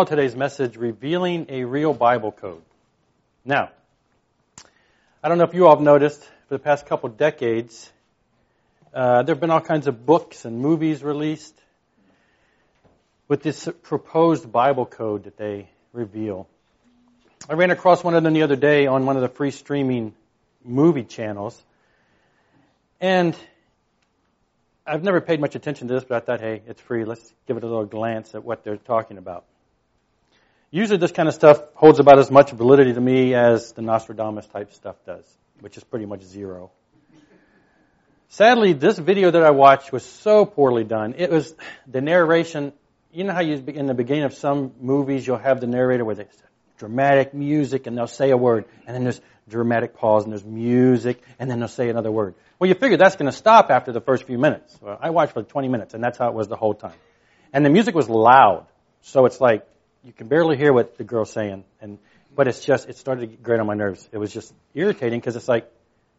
[0.00, 2.62] call today's message Revealing a Real Bible Code.
[3.44, 3.68] Now,
[5.22, 7.92] I don't know if you all have noticed, for the past couple decades,
[8.94, 11.54] uh, there have been all kinds of books and movies released
[13.28, 16.48] with this proposed Bible code that they reveal.
[17.46, 20.14] I ran across one of them the other day on one of the free streaming
[20.64, 21.62] movie channels.
[23.02, 23.36] And
[24.86, 27.04] I've never paid much attention to this, but I thought, hey, it's free.
[27.04, 29.44] Let's give it a little glance at what they're talking about.
[30.72, 34.46] Usually this kind of stuff holds about as much validity to me as the Nostradamus
[34.46, 35.24] type stuff does,
[35.60, 36.70] which is pretty much zero.
[38.28, 41.14] Sadly, this video that I watched was so poorly done.
[41.18, 41.52] It was
[41.88, 42.72] the narration.
[43.12, 46.24] You know how you in the beginning of some movies you'll have the narrator with
[46.78, 51.20] dramatic music and they'll say a word and then there's dramatic pause and there's music
[51.40, 52.36] and then they'll say another word.
[52.60, 54.78] Well, you figure that's going to stop after the first few minutes.
[54.80, 56.94] Well, I watched for 20 minutes and that's how it was the whole time.
[57.52, 58.66] And the music was loud.
[59.00, 59.66] So it's like
[60.04, 61.98] you can barely hear what the girl's saying and
[62.34, 64.08] but it's just it started to get grate on my nerves.
[64.12, 65.70] It was just irritating because it's like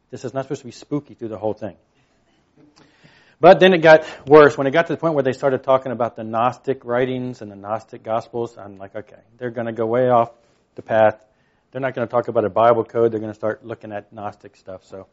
[0.10, 1.78] this is not supposed to be spooky through the whole thing.
[3.40, 4.56] But then it got worse.
[4.56, 7.52] When it got to the point where they started talking about the Gnostic writings and
[7.52, 10.32] the Gnostic Gospels, I'm like, okay, they're going to go way off
[10.76, 11.26] the path.
[11.72, 13.12] They're not going to talk about a Bible code.
[13.12, 14.86] They're going to start looking at Gnostic stuff.
[14.86, 15.08] So,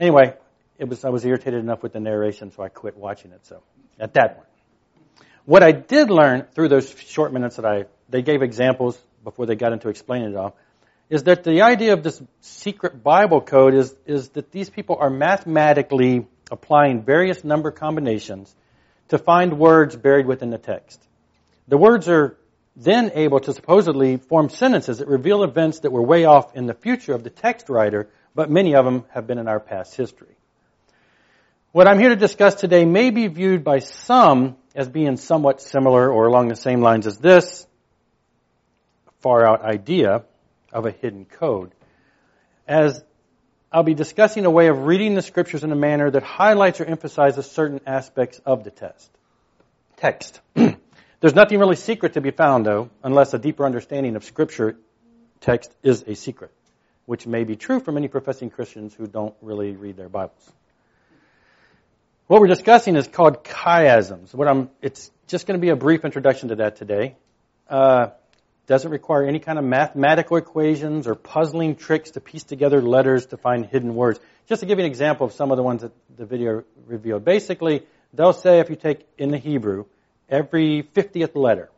[0.00, 0.34] anyway,
[0.78, 3.46] it was I was irritated enough with the narration, so I quit watching it.
[3.46, 3.62] So,
[4.00, 4.48] at that point,
[5.44, 9.54] what I did learn through those short minutes that I they gave examples before they
[9.54, 10.56] got into explaining it all,
[11.08, 15.10] is that the idea of this secret Bible code is is that these people are
[15.10, 18.54] mathematically applying various number combinations
[19.08, 21.00] to find words buried within the text.
[21.68, 22.36] The words are
[22.76, 26.74] then able to supposedly form sentences that reveal events that were way off in the
[26.74, 30.36] future of the text writer, but many of them have been in our past history.
[31.72, 36.10] What I'm here to discuss today may be viewed by some as being somewhat similar
[36.10, 37.66] or along the same lines as this
[39.20, 40.24] far out idea
[40.72, 41.72] of a hidden code.
[42.66, 43.02] As
[43.72, 46.84] I'll be discussing a way of reading the scriptures in a manner that highlights or
[46.84, 49.10] emphasizes certain aspects of the test.
[49.96, 50.40] Text.
[50.54, 54.76] There's nothing really secret to be found, though, unless a deeper understanding of scripture
[55.40, 56.50] text is a secret,
[57.06, 60.50] which may be true for many professing Christians who don't really read their Bibles.
[62.26, 64.34] What we're discussing is called chiasms.
[64.34, 67.16] What I'm, it's just going to be a brief introduction to that today.
[67.68, 68.08] Uh,
[68.70, 73.36] doesn't require any kind of mathematical equations or puzzling tricks to piece together letters to
[73.36, 74.20] find hidden words.
[74.48, 77.24] Just to give you an example of some of the ones that the video revealed.
[77.24, 77.82] Basically,
[78.14, 79.86] they'll say if you take in the Hebrew,
[80.28, 81.68] every 50th letter,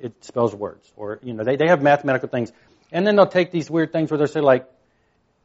[0.00, 0.84] it spells words.
[0.96, 2.50] Or, you know, they, they have mathematical things.
[2.90, 4.68] And then they'll take these weird things where they'll say like,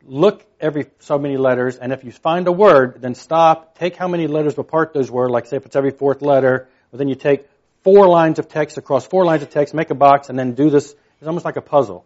[0.03, 4.07] look every so many letters, and if you find a word, then stop, take how
[4.07, 7.13] many letters apart those were, like say if it's every fourth letter, well, then you
[7.13, 7.47] take
[7.84, 10.69] four lines of text across four lines of text, make a box, and then do
[10.69, 10.94] this.
[11.19, 12.06] It's almost like a puzzle.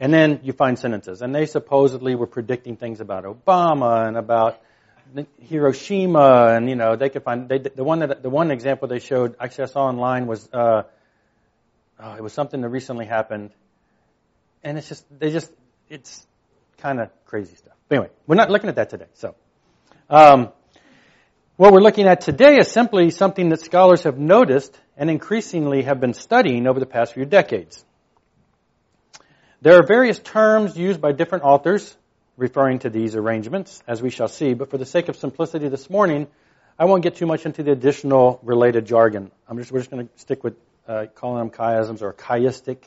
[0.00, 1.22] And then you find sentences.
[1.22, 4.60] And they supposedly were predicting things about Obama and about
[5.40, 8.98] Hiroshima, and you know they could find they, the one that the one example they
[8.98, 9.36] showed.
[9.38, 10.82] Actually, I saw online was uh,
[12.00, 13.50] oh, it was something that recently happened,
[14.62, 15.52] and it's just they just
[15.88, 16.26] it's
[16.78, 17.74] kind of crazy stuff.
[17.88, 19.06] But anyway, we're not looking at that today.
[19.14, 19.34] So,
[20.10, 20.50] um,
[21.56, 26.00] what we're looking at today is simply something that scholars have noticed and increasingly have
[26.00, 27.84] been studying over the past few decades.
[29.60, 31.96] There are various terms used by different authors
[32.36, 35.88] referring to these arrangements, as we shall see, but for the sake of simplicity this
[35.88, 36.26] morning,
[36.76, 39.30] I won't get too much into the additional related jargon.
[39.56, 40.56] Just, we're just going to stick with
[40.88, 42.78] uh, calling them chiasms or chiastic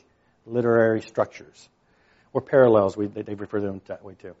[0.44, 1.68] literary structures,
[2.34, 4.34] or parallels, we, they, they refer to them that way too.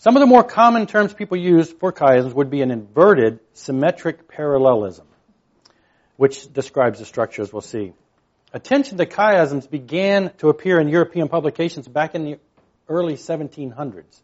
[0.00, 4.28] Some of the more common terms people use for chiasms would be an inverted symmetric
[4.28, 5.06] parallelism
[6.16, 7.92] which describes the structure as we'll see.
[8.54, 12.38] Attention to chiasms began to appear in European publications back in the
[12.88, 14.22] early 1700s.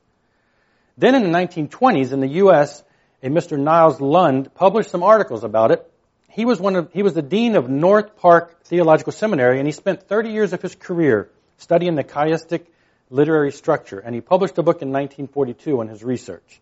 [0.97, 2.83] Then in the 1920s in the U.S.,
[3.23, 3.59] a Mr.
[3.59, 5.91] Niles Lund published some articles about it.
[6.31, 9.73] He was one of, he was the dean of North Park Theological Seminary and he
[9.73, 11.29] spent 30 years of his career
[11.59, 12.65] studying the chiastic
[13.11, 16.61] literary structure and he published a book in 1942 on his research.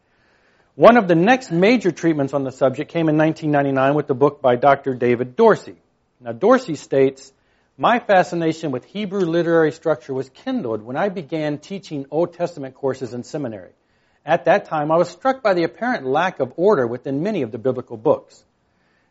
[0.76, 4.42] One of the next major treatments on the subject came in 1999 with the book
[4.42, 4.94] by Dr.
[4.94, 5.76] David Dorsey.
[6.20, 7.32] Now, Dorsey states,
[7.78, 13.14] My fascination with Hebrew literary structure was kindled when I began teaching Old Testament courses
[13.14, 13.70] in seminary.
[14.26, 17.52] At that time, I was struck by the apparent lack of order within many of
[17.52, 18.42] the biblical books.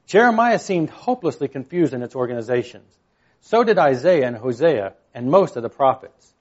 [0.06, 2.92] Jeremiah seemed hopelessly confused in its organizations.
[3.42, 6.33] So did Isaiah and Hosea and most of the prophets.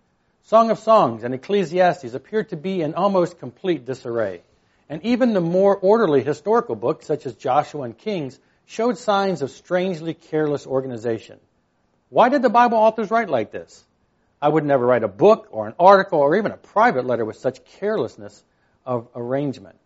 [0.46, 4.42] Song of Songs and Ecclesiastes appeared to be in almost complete disarray.
[4.88, 9.50] And even the more orderly historical books, such as Joshua and Kings, showed signs of
[9.50, 11.38] strangely careless organization.
[12.10, 13.84] Why did the Bible authors write like this?
[14.40, 17.36] I would never write a book or an article or even a private letter with
[17.36, 18.42] such carelessness
[18.84, 19.78] of arrangement.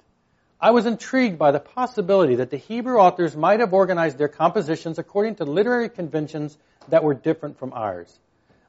[0.59, 4.99] I was intrigued by the possibility that the Hebrew authors might have organized their compositions
[4.99, 6.57] according to literary conventions
[6.89, 8.19] that were different from ours.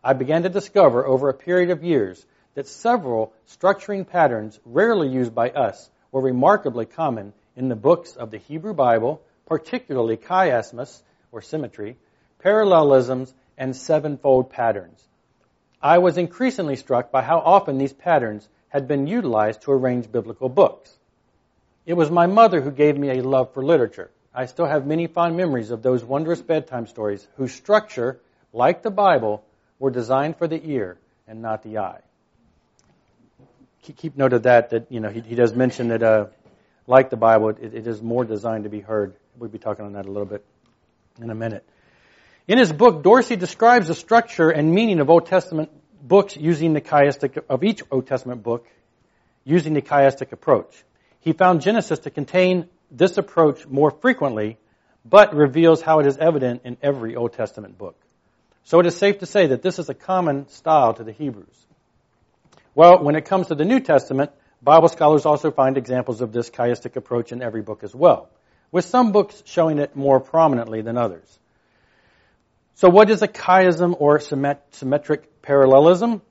[0.03, 5.35] I began to discover over a period of years that several structuring patterns rarely used
[5.35, 11.01] by us were remarkably common in the books of the Hebrew Bible, particularly chiasmus,
[11.31, 11.97] or symmetry,
[12.39, 15.03] parallelisms, and sevenfold patterns.
[15.81, 20.49] I was increasingly struck by how often these patterns had been utilized to arrange biblical
[20.49, 20.95] books.
[21.85, 24.11] It was my mother who gave me a love for literature.
[24.33, 28.19] I still have many fond memories of those wondrous bedtime stories whose structure,
[28.53, 29.43] like the Bible,
[29.79, 30.97] were designed for the ear
[31.27, 31.99] and not the eye.
[33.95, 36.25] Keep note of that, that, you know, he, he does mention that, uh,
[36.87, 39.15] like the Bible, it, it is more designed to be heard.
[39.37, 40.43] We'll be talking on that a little bit
[41.21, 41.63] in a minute.
[42.47, 45.69] In his book, Dorsey describes the structure and meaning of Old Testament
[46.01, 48.67] books using the chiastic, of each Old Testament book
[49.45, 50.83] using the chiastic approach.
[51.21, 54.57] He found Genesis to contain this approach more frequently,
[55.05, 57.95] but reveals how it is evident in every Old Testament book.
[58.67, 61.65] So it is safe to say that this is a common style to the Hebrews.
[62.75, 64.31] Well, when it comes to the New Testament,
[64.61, 68.27] Bible scholars also find examples of this chiastic approach in every book as well,
[68.69, 71.39] with some books showing it more prominently than others.
[72.75, 76.21] So what is a chiasm or symmetric parallelism?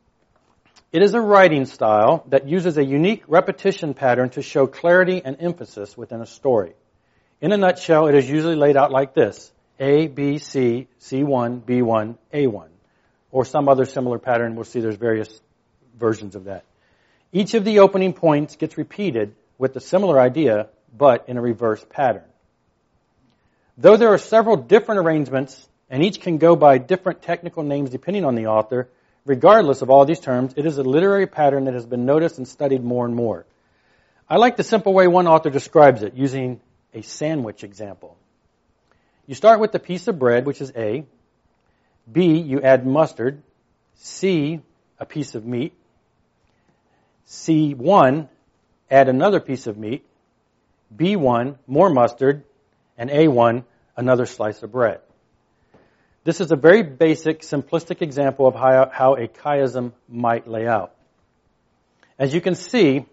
[0.92, 5.38] It is a writing style that uses a unique repetition pattern to show clarity and
[5.40, 6.74] emphasis within a story.
[7.40, 9.50] In a nutshell, it is usually laid out like this.
[9.78, 12.68] A, B, C, C1, B1, A1.
[13.30, 14.54] Or some other similar pattern.
[14.54, 15.28] We'll see there's various
[15.98, 16.64] versions of that.
[17.32, 21.84] Each of the opening points gets repeated with a similar idea, but in a reverse
[21.90, 22.24] pattern.
[23.76, 28.24] Though there are several different arrangements, and each can go by different technical names depending
[28.24, 28.88] on the author,
[29.26, 32.46] Regardless of all these terms, it is a literary pattern that has been noticed and
[32.46, 33.44] studied more and more.
[34.30, 36.60] I like the simple way one author describes it using
[36.94, 38.16] a sandwich example.
[39.26, 41.04] You start with the piece of bread, which is A.
[42.10, 43.42] B, you add mustard.
[43.96, 44.60] C,
[45.00, 45.72] a piece of meat.
[47.26, 48.28] C1,
[48.90, 50.06] add another piece of meat.
[50.96, 52.44] B1, more mustard.
[52.96, 53.64] And A1,
[53.96, 55.00] another slice of bread.
[56.22, 60.92] This is a very basic, simplistic example of how, how a chiasm might lay out.
[62.18, 63.06] As you can see,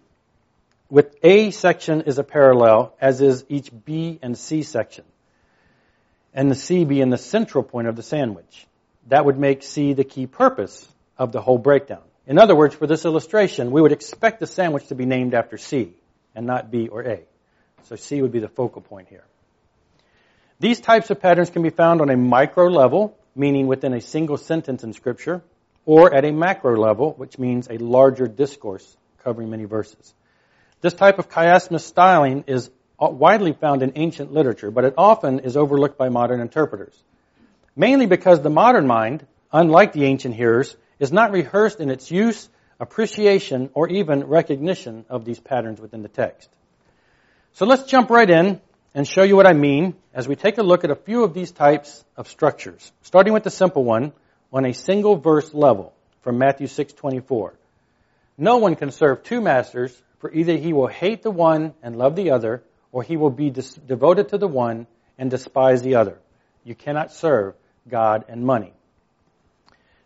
[0.90, 5.06] with A section is a parallel, as is each B and C section.
[6.34, 8.68] And the C being the central point of the sandwich.
[9.08, 10.88] That would make C the key purpose
[11.18, 12.02] of the whole breakdown.
[12.26, 15.58] In other words, for this illustration, we would expect the sandwich to be named after
[15.58, 15.94] C
[16.36, 17.20] and not B or A.
[17.84, 19.26] So C would be the focal point here.
[20.60, 24.38] These types of patterns can be found on a micro level, meaning within a single
[24.38, 25.44] sentence in Scripture,
[25.86, 30.14] or at a macro level, which means a larger discourse covering many verses.
[30.80, 32.70] This type of chiasmus styling is
[33.04, 36.98] Uh, widely found in ancient literature, but it often is overlooked by modern interpreters.
[37.76, 42.48] Mainly because the modern mind, unlike the ancient hearers, is not rehearsed in its use,
[42.80, 46.50] appreciation, or even recognition of these patterns within the text.
[47.56, 48.62] So let's jump right in
[48.96, 51.34] and show you what I mean as we take a look at a few of
[51.34, 54.14] these types of structures, starting with the simple one
[54.54, 55.92] on a single verse level
[56.22, 57.52] from Matthew 6:24.
[58.38, 62.16] No one can serve two masters, for either he will hate the one and love
[62.16, 66.18] the other, or he will be dis- devoted to the one and despise the other.
[66.64, 67.56] You cannot serve
[67.90, 68.72] God and money.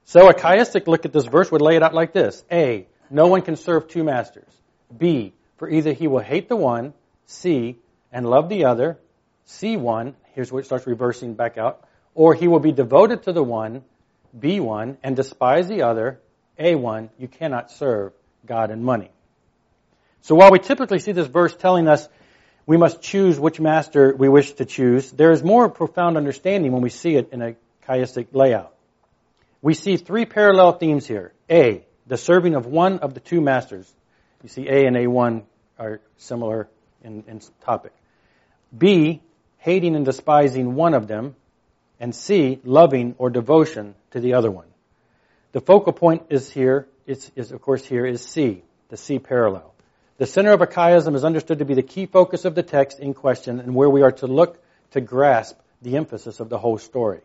[0.06, 2.44] So a chiastic look at this verse would lay it out like this.
[2.52, 4.50] A, no one can serve two masters.
[4.98, 6.94] B, for either he will hate the one,
[7.26, 7.78] C,
[8.12, 8.98] and love the other,
[9.48, 13.44] C1, here's where it starts reversing back out, or he will be devoted to the
[13.44, 13.84] one,
[14.38, 16.20] B1, and despise the other,
[16.58, 18.14] A1, you cannot serve
[18.46, 19.12] God and money.
[20.22, 22.08] So while we typically see this verse telling us
[22.68, 26.82] we must choose which master we wish to choose, there is more profound understanding when
[26.82, 27.56] we see it in a
[27.88, 28.76] chiastic layout.
[29.62, 31.32] We see three parallel themes here.
[31.50, 33.92] A, the serving of one of the two masters.
[34.44, 35.44] You see A and A1
[35.80, 36.68] are similar
[37.04, 37.94] in, in topic.
[38.78, 39.22] B,
[39.60, 41.36] hating and despising one of them.
[42.02, 44.68] And C, loving or devotion to the other one.
[45.54, 49.74] The focal point is here, is, is of course here, is C, the C parallel.
[50.18, 53.14] The center of chiasm is understood to be the key focus of the text in
[53.14, 54.60] question and where we are to look
[54.92, 57.22] to grasp the emphasis of the whole story.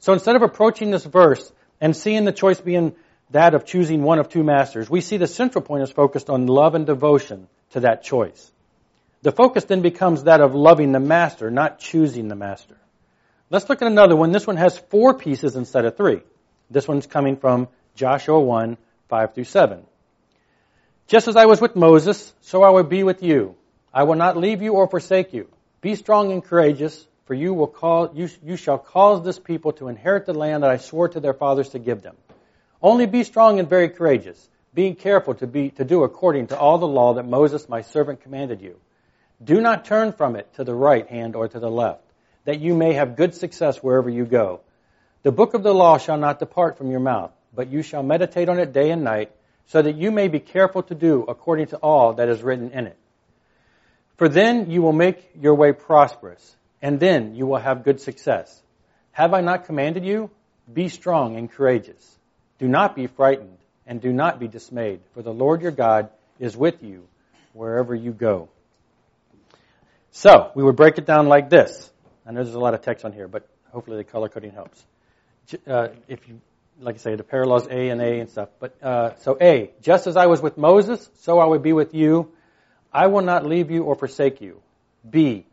[0.00, 2.96] So instead of approaching this verse and seeing the choice being
[3.30, 6.46] that of choosing one of two masters, we see the central point is focused on
[6.46, 8.50] love and devotion to that choice.
[9.22, 12.76] The focus then becomes that of loving the master, not choosing the master.
[13.50, 14.32] Let's look at another one.
[14.32, 16.22] This one has four pieces instead of three.
[16.70, 18.76] This one's coming from Joshua 1,
[19.08, 19.86] 5 through 7.
[21.08, 23.54] Just as I was with Moses, so I will be with you.
[23.94, 25.48] I will not leave you or forsake you.
[25.80, 29.86] Be strong and courageous, for you will call, you, you shall cause this people to
[29.86, 32.16] inherit the land that I swore to their fathers to give them.
[32.82, 36.78] Only be strong and very courageous, being careful to be, to do according to all
[36.78, 38.76] the law that Moses my servant commanded you.
[39.42, 42.02] Do not turn from it to the right hand or to the left,
[42.46, 44.60] that you may have good success wherever you go.
[45.22, 48.48] The book of the law shall not depart from your mouth, but you shall meditate
[48.48, 49.30] on it day and night,
[49.66, 52.86] so that you may be careful to do according to all that is written in
[52.86, 52.96] it.
[54.16, 58.62] For then you will make your way prosperous, and then you will have good success.
[59.12, 60.30] Have I not commanded you?
[60.72, 62.18] Be strong and courageous.
[62.58, 66.56] Do not be frightened, and do not be dismayed, for the Lord your God is
[66.56, 67.06] with you
[67.52, 68.48] wherever you go.
[70.12, 71.90] So, we would break it down like this.
[72.26, 74.84] I know there's a lot of text on here, but hopefully the color coding helps.
[75.66, 76.40] Uh, if you,
[76.80, 78.48] like I say, the parallels A and A and stuff.
[78.60, 81.94] But uh, so A, just as I was with Moses, so I would be with
[81.94, 82.32] you.
[82.92, 84.62] I will not leave you or forsake you.
[85.08, 85.46] B,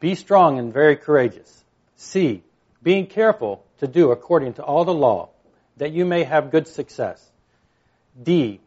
[0.00, 1.64] be strong and very courageous.
[1.96, 2.42] C,
[2.82, 5.30] being careful to do according to all the law,
[5.76, 7.24] that you may have good success.
[8.20, 8.60] D,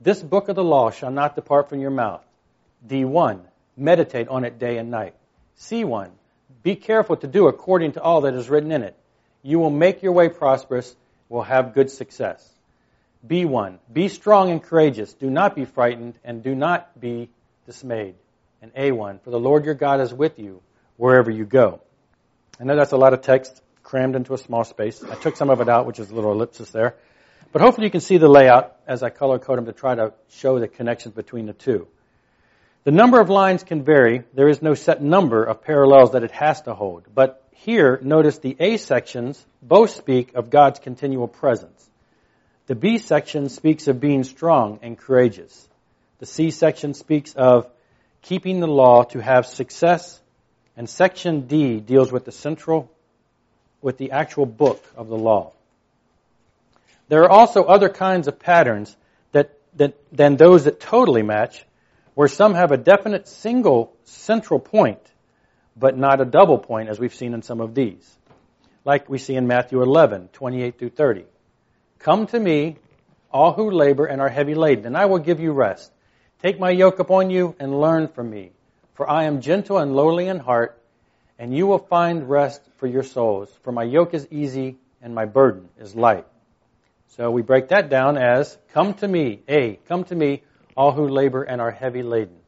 [0.00, 2.24] this book of the law shall not depart from your mouth.
[2.86, 3.40] D1,
[3.76, 5.14] meditate on it day and night.
[5.58, 6.10] C1,
[6.62, 8.96] be careful to do according to all that is written in it.
[9.42, 10.94] You will make your way prosperous,
[11.32, 12.46] will have good success.
[13.26, 13.78] Be one.
[13.90, 15.14] be strong and courageous.
[15.14, 17.30] Do not be frightened and do not be
[17.66, 18.16] dismayed.
[18.60, 20.60] And A1, for the Lord your God is with you
[20.96, 21.80] wherever you go.
[22.60, 25.02] I know that's a lot of text crammed into a small space.
[25.02, 26.96] I took some of it out, which is a little ellipsis there.
[27.50, 30.12] But hopefully you can see the layout as I color code them to try to
[30.30, 31.88] show the connections between the two.
[32.84, 34.24] The number of lines can vary.
[34.34, 37.04] There is no set number of parallels that it has to hold.
[37.14, 41.88] But here, notice the A sections both speak of God's continual presence.
[42.66, 45.68] The B section speaks of being strong and courageous.
[46.18, 47.68] The C section speaks of
[48.22, 50.20] keeping the law to have success,
[50.76, 52.90] and section D deals with the central,
[53.80, 55.52] with the actual book of the law.
[57.08, 58.96] There are also other kinds of patterns
[59.32, 61.64] that, that, than those that totally match,
[62.14, 65.00] where some have a definite single central point,
[65.76, 68.18] but not a double point, as we've seen in some of these.
[68.84, 71.24] Like we see in Matthew 11, 28 through 30.
[71.98, 72.76] Come to me,
[73.30, 75.90] all who labor and are heavy laden, and I will give you rest.
[76.42, 78.50] Take my yoke upon you and learn from me,
[78.94, 80.82] for I am gentle and lowly in heart,
[81.38, 83.48] and you will find rest for your souls.
[83.62, 86.26] For my yoke is easy and my burden is light.
[87.08, 90.42] So we break that down as come to me, A, come to me,
[90.76, 92.38] all who labor and are heavy laden.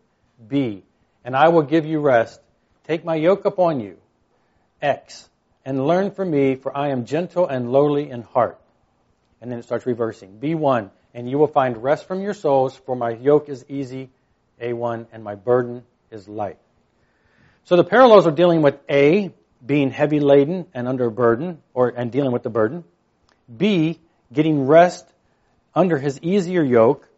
[0.48, 0.82] B,
[1.24, 2.40] and I will give you rest.
[2.84, 3.96] Take my yoke upon you.
[4.80, 5.28] X,
[5.64, 8.60] and learn from me, for I am gentle and lowly in heart.
[9.40, 10.38] And then it starts reversing.
[10.38, 14.10] B1, and you will find rest from your souls, for my yoke is easy,
[14.60, 16.58] A1, and my burden is light.
[17.64, 19.32] So the parallels are dealing with A,
[19.64, 22.84] being heavy laden and under a burden, or and dealing with the burden.
[23.54, 23.98] B,
[24.32, 25.06] getting rest
[25.74, 27.08] under his easier yoke.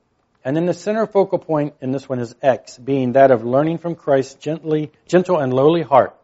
[0.47, 3.79] And then the center focal point in this one is X, being that of learning
[3.79, 6.17] from Christ's gently, gentle and lowly heart.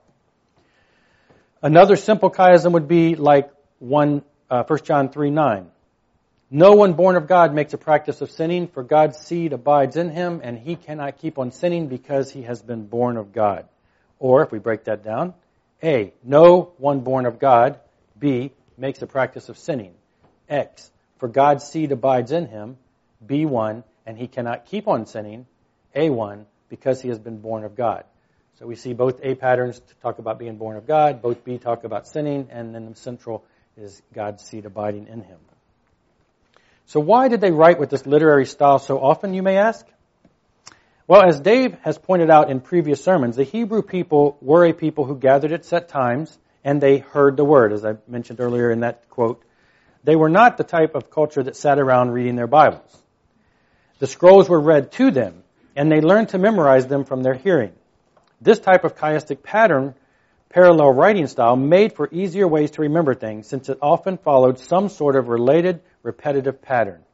[1.60, 3.50] Another simple chiasm would be like
[3.80, 5.66] 1, uh, 1 John 3, 9.
[6.52, 10.08] No one born of God makes a practice of sinning, for God's seed abides in
[10.08, 13.66] him, and he cannot keep on sinning because he has been born of God.
[14.20, 15.34] Or, if we break that down,
[15.82, 17.80] A, no one born of God,
[18.16, 19.94] B, makes a practice of sinning.
[20.48, 22.76] X, for God's seed abides in him,
[23.26, 25.46] B1, and he cannot keep on sinning,
[25.94, 28.04] A1, because he has been born of God.
[28.58, 31.84] So we see both A patterns talk about being born of God, both B talk
[31.84, 33.44] about sinning, and then the central
[33.76, 35.38] is God's seed abiding in him.
[36.86, 39.86] So why did they write with this literary style so often, you may ask?
[41.06, 45.04] Well, as Dave has pointed out in previous sermons, the Hebrew people were a people
[45.04, 48.80] who gathered at set times and they heard the word, as I mentioned earlier in
[48.80, 49.42] that quote.
[50.04, 53.01] They were not the type of culture that sat around reading their Bibles.
[54.02, 55.44] The scrolls were read to them
[55.76, 57.70] and they learned to memorize them from their hearing.
[58.40, 59.94] This type of chiastic pattern,
[60.48, 64.88] parallel writing style, made for easier ways to remember things since it often followed some
[64.88, 67.04] sort of related repetitive pattern.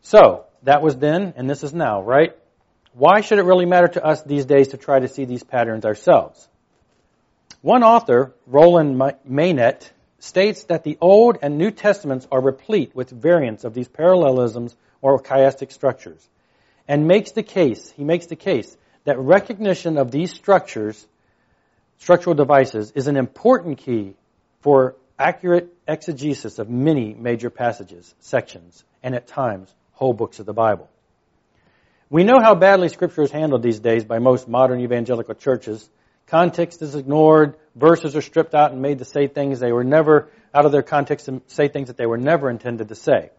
[0.00, 2.36] So, that was then, and this is now, right?
[2.92, 5.84] Why should it really matter to us these days to try to see these patterns
[5.84, 6.48] ourselves?
[7.60, 9.00] One author, Roland
[9.30, 9.88] Meynet,
[10.18, 15.20] states that the Old and New Testaments are replete with variants of these parallelisms or
[15.20, 16.26] chiastic structures,
[16.88, 21.06] and makes the case, he makes the case, that recognition of these structures
[21.98, 24.14] structural devices is an important key
[24.60, 30.52] for accurate exegesis of many major passages, sections, and at times whole books of the
[30.52, 30.88] Bible.
[32.10, 35.88] We know how badly Scripture is handled these days by most modern evangelical churches.
[36.26, 40.28] Context is ignored, verses are stripped out and made to say things they were never,
[40.52, 43.30] out of their context, and say things that they were never intended to say.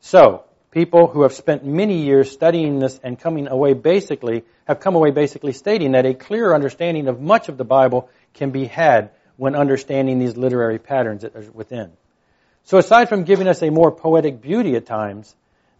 [0.00, 4.94] So, people who have spent many years studying this and coming away basically, have come
[4.94, 9.10] away basically stating that a clearer understanding of much of the Bible can be had
[9.36, 11.92] when understanding these literary patterns that are within.
[12.64, 15.34] So aside from giving us a more poetic beauty at times,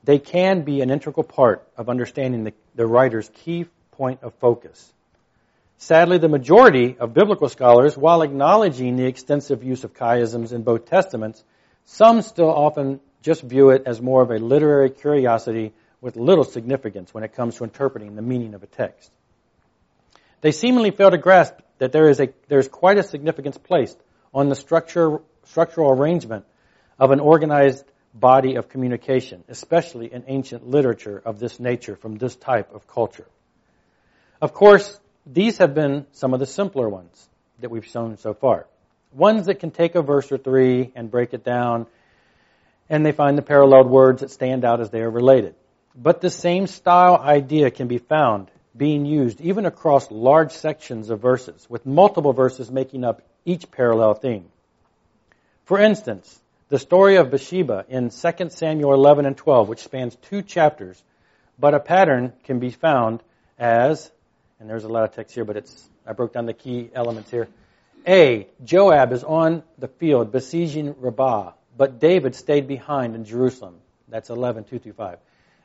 [0.04, 4.92] they can be an integral part of understanding the, the writer's key point of focus.
[5.76, 10.87] Sadly, the majority of biblical scholars, while acknowledging the extensive use of chiasms in both
[10.87, 11.45] testaments,
[11.85, 17.12] some still often just view it as more of a literary curiosity with little significance
[17.12, 19.10] when it comes to interpreting the meaning of a text.
[20.40, 23.98] They seemingly fail to grasp that there is a there is quite a significance placed
[24.32, 26.44] on the structure structural arrangement
[26.98, 27.84] of an organized
[28.14, 33.26] body of communication, especially in ancient literature of this nature from this type of culture.
[34.40, 37.28] Of course, these have been some of the simpler ones
[37.60, 38.66] that we've shown so far.
[39.12, 41.87] Ones that can take a verse or three and break it down,
[42.90, 45.54] and they find the paralleled words that stand out as they are related.
[45.95, 51.21] But the same style idea can be found being used even across large sections of
[51.21, 54.47] verses, with multiple verses making up each parallel theme.
[55.64, 60.42] For instance, the story of Bathsheba in 2 Samuel 11 and 12, which spans two
[60.42, 61.02] chapters,
[61.59, 63.23] but a pattern can be found
[63.59, 64.11] as,
[64.61, 67.30] and there's a lot of text here, but it's, I broke down the key elements
[67.30, 67.49] here.
[68.07, 73.76] A, Joab is on the field besieging Rabbah, but David stayed behind in Jerusalem.
[74.08, 75.18] That's 11, 2 through 5.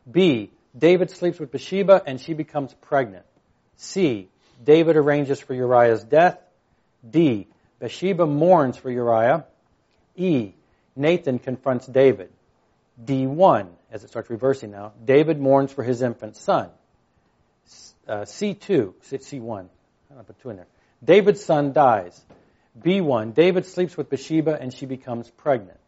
[0.09, 3.25] B, David sleeps with Bathsheba and she becomes pregnant.
[3.77, 4.29] C,
[4.63, 6.39] David arranges for Uriah's death.
[7.09, 7.47] D,
[7.79, 9.45] Bathsheba mourns for Uriah.
[10.15, 10.53] E,
[10.95, 12.29] Nathan confronts David.
[13.03, 16.69] D1, as it starts reversing now, David mourns for his infant son.
[18.07, 19.67] Uh, C2, C1,
[20.11, 20.67] I put two in there.
[21.03, 22.21] David's son dies.
[22.79, 25.79] B1, David sleeps with Bathsheba and she becomes pregnant.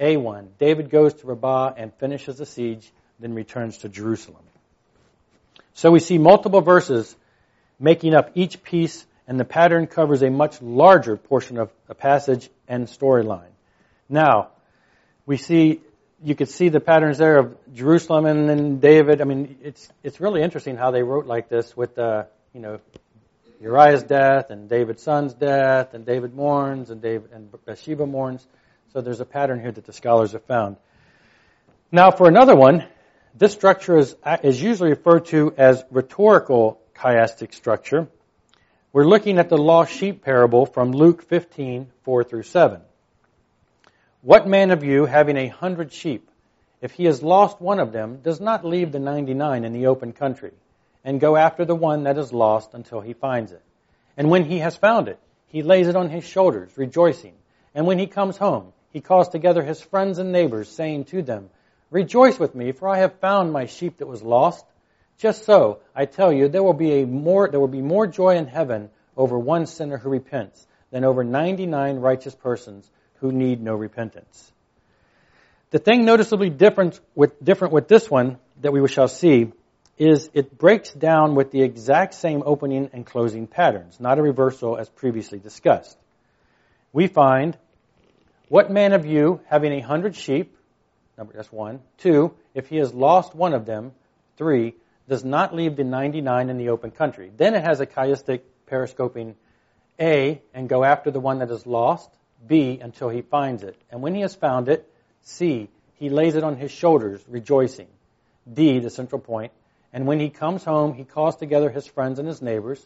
[0.00, 4.42] A1, David goes to Rabbah and finishes the siege, then returns to Jerusalem.
[5.74, 7.14] So we see multiple verses
[7.78, 12.48] making up each piece, and the pattern covers a much larger portion of a passage
[12.66, 13.52] and storyline.
[14.08, 14.48] Now,
[15.26, 15.80] we see,
[16.24, 19.20] you could see the patterns there of Jerusalem and then David.
[19.20, 22.80] I mean, it's, it's really interesting how they wrote like this with, uh, you know,
[23.60, 28.46] Uriah's death and David's son's death and David mourns and David and Bathsheba mourns.
[28.92, 30.76] So there's a pattern here that the scholars have found.
[31.92, 32.84] Now for another one,
[33.36, 38.08] this structure is, is usually referred to as rhetorical chiastic structure.
[38.92, 42.80] We're looking at the lost sheep parable from Luke 15, 4 through 7.
[44.22, 46.28] What man of you, having a hundred sheep,
[46.80, 50.12] if he has lost one of them, does not leave the ninety-nine in the open
[50.12, 50.52] country,
[51.04, 53.62] and go after the one that is lost until he finds it?
[54.16, 57.34] And when he has found it, he lays it on his shoulders, rejoicing.
[57.74, 61.50] And when he comes home, he calls together his friends and neighbors, saying to them,
[61.90, 64.64] Rejoice with me, for I have found my sheep that was lost.
[65.18, 68.36] Just so, I tell you, there will be a more, there will be more joy
[68.36, 72.88] in heaven over one sinner who repents than over 99 righteous persons
[73.20, 74.50] who need no repentance.
[75.70, 79.52] The thing noticeably different with, different with this one that we shall see
[79.98, 84.78] is it breaks down with the exact same opening and closing patterns, not a reversal
[84.78, 85.96] as previously discussed.
[86.92, 87.56] We find,
[88.50, 90.56] what man of you, having a hundred sheep,
[91.16, 93.92] number, that's one, two, if he has lost one of them,
[94.36, 94.74] three,
[95.08, 97.30] does not leave the 99 in the open country.
[97.36, 99.36] Then it has a chiastic periscoping
[100.00, 102.10] A and go after the one that is lost,
[102.44, 103.80] B, until he finds it.
[103.88, 104.84] And when he has found it,
[105.22, 107.86] C, he lays it on his shoulders, rejoicing.
[108.52, 109.22] D, the central.
[109.92, 112.84] And when he comes home, he calls together his friends and his neighbors.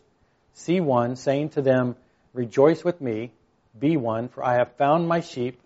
[0.57, 1.97] C1, saying to them,
[2.35, 3.33] Rejoice with me.
[3.81, 5.61] B1, for I have found my sheep.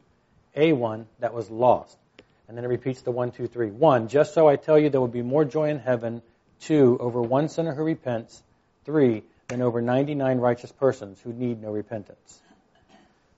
[0.56, 1.96] A1, that was lost.
[2.48, 3.70] And then it repeats the one, two, three.
[3.70, 6.22] One, just so I tell you, there will be more joy in heaven.
[6.60, 8.42] Two, over one sinner who repents.
[8.84, 12.40] Three, than over 99 righteous persons who need no repentance.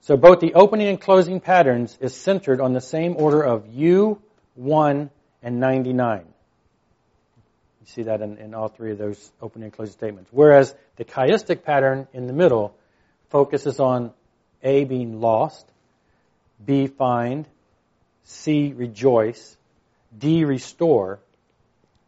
[0.01, 4.21] So both the opening and closing patterns is centered on the same order of you,
[4.55, 5.09] 1,
[5.43, 6.25] and 99.
[7.79, 10.29] You see that in, in all three of those opening and closing statements.
[10.33, 12.75] Whereas the chiastic pattern in the middle
[13.29, 14.11] focuses on
[14.63, 15.65] A being lost,
[16.63, 17.47] B find,
[18.23, 19.57] C rejoice,
[20.17, 21.19] D restore,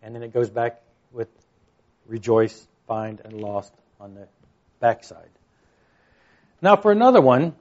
[0.02, 1.30] and then it goes back with
[2.08, 4.28] rejoice, find, and lost on the
[4.80, 5.30] backside.
[6.62, 7.56] Now, for another one,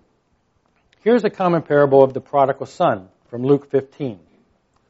[1.02, 4.20] here's a common parable of the prodigal son from Luke 15.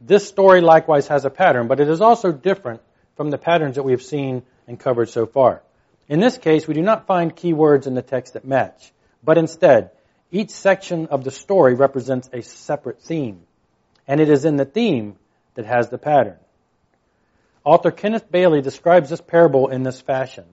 [0.00, 2.80] This story likewise has a pattern, but it is also different
[3.16, 5.62] from the patterns that we have seen and covered so far.
[6.08, 9.38] In this case, we do not find key words in the text that match, but
[9.38, 9.90] instead,
[10.30, 13.42] each section of the story represents a separate theme,
[14.06, 15.16] and it is in the theme
[15.54, 16.38] that has the pattern.
[17.64, 20.44] Author Kenneth Bailey describes this parable in this fashion.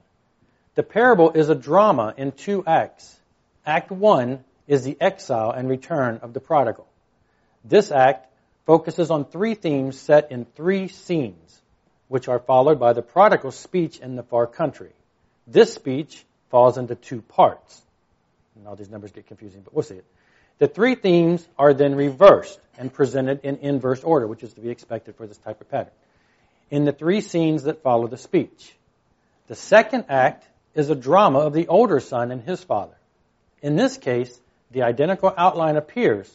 [0.74, 3.18] The parable is a drama in two acts.
[3.66, 6.86] Act one is the exile and return of the prodigal.
[7.64, 8.28] This act
[8.66, 11.60] focuses on three themes set in three scenes,
[12.06, 14.92] which are followed by the prodigal's speech in the far country.
[15.46, 17.82] This speech falls into two parts.
[18.56, 20.04] And all these numbers get confusing, but we'll see it.
[20.58, 24.68] The three themes are then reversed and presented in inverse order, which is to be
[24.68, 25.92] expected for this type of pattern,
[26.70, 28.74] in the three scenes that follow the speech.
[29.46, 32.94] The second act is a drama of the older son and his father.
[33.62, 34.38] In this case,
[34.70, 36.30] the identical outline appears,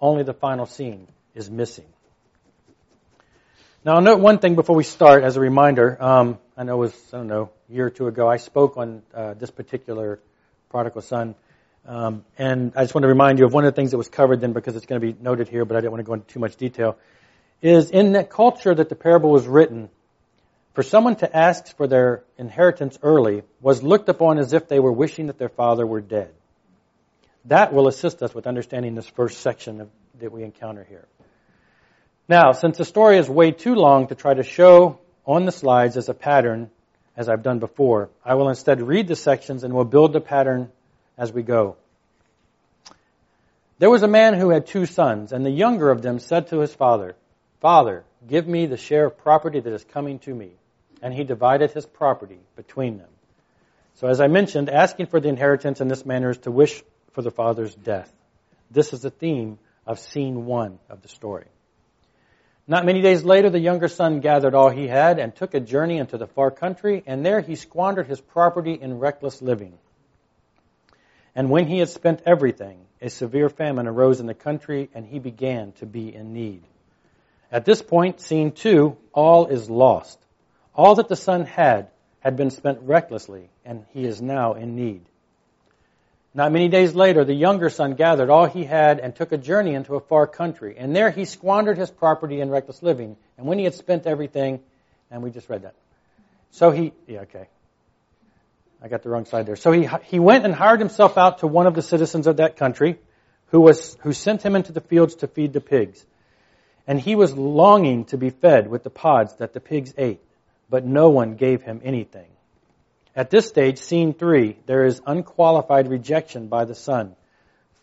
[0.00, 1.86] only the final scene is missing.
[3.84, 5.96] Now, I'll note one thing before we start as a reminder.
[6.02, 8.76] Um, I know it was, I don't know, a year or two ago, I spoke
[8.76, 10.18] on uh, this particular
[10.68, 11.36] prodigal son.
[11.86, 14.08] Um, and I just want to remind you of one of the things that was
[14.08, 16.14] covered then because it's going to be noted here, but I didn't want to go
[16.14, 16.98] into too much detail,
[17.62, 19.88] is in that culture that the parable was written,
[20.74, 24.92] for someone to ask for their inheritance early was looked upon as if they were
[24.92, 26.30] wishing that their father were dead.
[27.46, 29.88] That will assist us with understanding this first section of,
[30.20, 31.08] that we encounter here.
[32.28, 35.96] Now, since the story is way too long to try to show on the slides
[35.96, 36.70] as a pattern,
[37.16, 40.70] as I've done before, I will instead read the sections and we'll build the pattern
[41.18, 41.76] as we go.
[43.78, 46.60] There was a man who had two sons, and the younger of them said to
[46.60, 47.14] his father,
[47.60, 50.52] Father, give me the share of property that is coming to me.
[51.02, 53.08] And he divided his property between them.
[53.94, 57.22] So as I mentioned, asking for the inheritance in this manner is to wish for
[57.22, 58.12] the father's death.
[58.70, 61.46] This is the theme of scene one of the story.
[62.66, 65.98] Not many days later, the younger son gathered all he had and took a journey
[65.98, 69.78] into the far country, and there he squandered his property in reckless living.
[71.38, 75.20] And when he had spent everything, a severe famine arose in the country, and he
[75.20, 76.64] began to be in need.
[77.52, 80.18] At this point, scene two, all is lost.
[80.74, 85.02] All that the son had had been spent recklessly, and he is now in need.
[86.34, 89.74] Not many days later, the younger son gathered all he had and took a journey
[89.74, 90.74] into a far country.
[90.76, 93.16] And there he squandered his property in reckless living.
[93.36, 94.58] And when he had spent everything,
[95.08, 95.76] and we just read that.
[96.50, 97.46] So he, yeah, okay.
[98.82, 99.56] I got the wrong side there.
[99.56, 102.56] So he, he went and hired himself out to one of the citizens of that
[102.56, 102.98] country
[103.46, 106.04] who was, who sent him into the fields to feed the pigs.
[106.86, 110.20] And he was longing to be fed with the pods that the pigs ate,
[110.70, 112.28] but no one gave him anything.
[113.16, 117.16] At this stage, scene three, there is unqualified rejection by the son,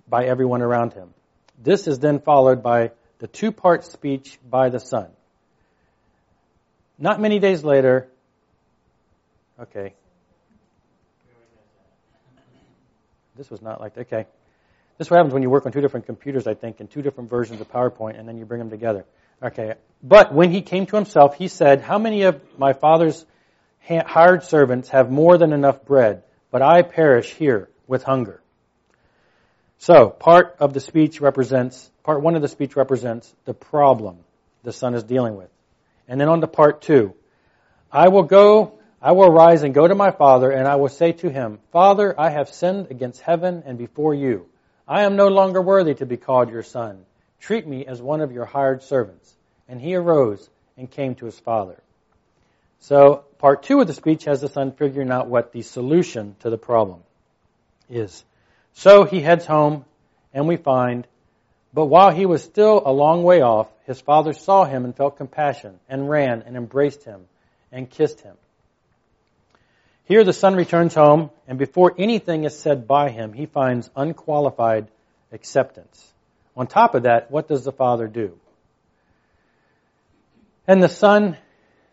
[0.07, 1.13] by everyone around him.
[1.61, 5.07] This is then followed by the two part speech by the son.
[6.97, 8.07] Not many days later,
[9.59, 9.93] okay.
[13.37, 14.25] This was not like, okay.
[14.97, 17.01] This is what happens when you work on two different computers, I think, and two
[17.01, 19.05] different versions of PowerPoint, and then you bring them together.
[19.43, 19.73] Okay.
[20.01, 23.25] But when he came to himself, he said, How many of my father's
[23.87, 28.41] hired servants have more than enough bread, but I perish here with hunger.
[29.77, 34.17] So, part of the speech represents, part one of the speech represents the problem
[34.63, 35.49] the son is dealing with.
[36.07, 37.13] And then on to part two.
[37.91, 38.74] I will go,
[39.05, 42.19] I will rise and go to my father, and I will say to him, Father,
[42.19, 44.47] I have sinned against heaven and before you.
[44.87, 47.05] I am no longer worthy to be called your son.
[47.39, 49.31] Treat me as one of your hired servants.
[49.69, 51.79] And he arose and came to his father.
[52.79, 56.49] So part two of the speech has the son figuring out what the solution to
[56.49, 57.01] the problem
[57.87, 58.25] is.
[58.73, 59.85] So he heads home
[60.33, 61.05] and we find,
[61.75, 65.17] but while he was still a long way off, his father saw him and felt
[65.17, 67.27] compassion and ran and embraced him
[67.71, 68.35] and kissed him.
[70.05, 74.87] Here the son returns home and before anything is said by him, he finds unqualified
[75.31, 76.13] acceptance.
[76.55, 78.37] On top of that, what does the father do?
[80.67, 81.37] And the son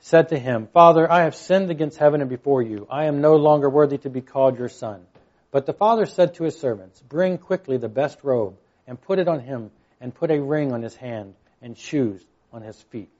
[0.00, 2.86] said to him, Father, I have sinned against heaven and before you.
[2.90, 5.06] I am no longer worthy to be called your son.
[5.50, 9.28] But the father said to his servants, Bring quickly the best robe and put it
[9.28, 9.70] on him
[10.00, 13.10] and put a ring on his hand and shoes on his feet.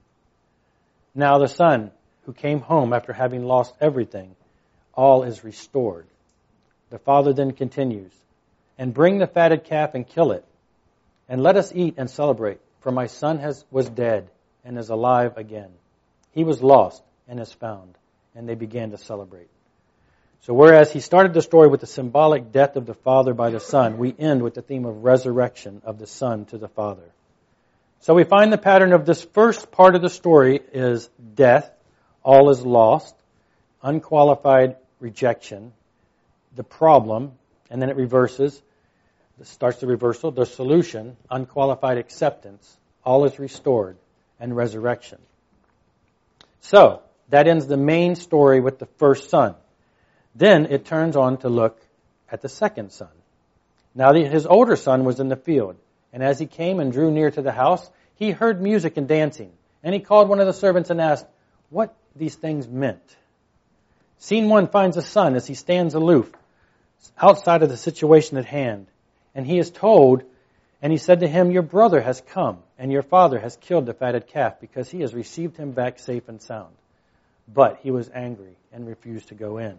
[1.15, 1.93] Now the son
[2.25, 4.35] who came home after having lost everything,
[4.95, 6.07] all is restored.
[6.91, 8.13] The father then continues,
[8.79, 10.45] and bring the fatted calf and kill it,
[11.29, 14.29] and let us eat and celebrate, for my son has, was dead
[14.65, 15.71] and is alive again
[16.33, 17.97] he was lost and is found,
[18.35, 19.49] and they began to celebrate.
[20.43, 23.61] So whereas he started the story with the symbolic death of the Father by the
[23.61, 27.09] Son, we end with the theme of resurrection of the Son to the Father.
[28.01, 31.71] So we find the pattern of this first part of the story is death,
[32.25, 33.15] all is lost,
[33.83, 35.73] unqualified rejection,
[36.57, 37.33] the problem,
[37.71, 38.63] and then it reverses,
[39.43, 43.97] starts the reversal, the solution, unqualified acceptance, all is restored,
[44.39, 45.19] and resurrection.
[46.61, 49.57] So, that ends the main story with the first son.
[50.35, 51.81] Then it turns on to look
[52.31, 53.09] at the second son.
[53.95, 55.77] Now his older son was in the field,
[56.13, 59.51] and as he came and drew near to the house, he heard music and dancing.
[59.83, 61.27] And he called one of the servants and asked
[61.71, 63.03] what these things meant.
[64.23, 66.31] Scene one finds a son as he stands aloof,
[67.21, 68.87] outside of the situation at hand.
[69.35, 70.23] And he is told,
[70.81, 73.95] and he said to him, Your brother has come, and your father has killed the
[73.95, 76.73] fatted calf, because he has received him back safe and sound.
[77.53, 79.77] But he was angry and refused to go in.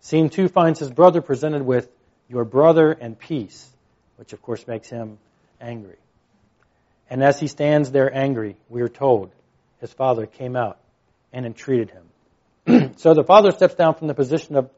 [0.00, 1.88] Scene two finds his brother presented with,
[2.28, 3.70] Your brother and peace,
[4.16, 5.18] which of course makes him
[5.60, 5.98] angry.
[7.08, 9.30] And as he stands there angry, we are told,
[9.80, 10.80] his father came out
[11.32, 12.09] and entreated him.
[12.96, 14.70] so the father steps down from the position of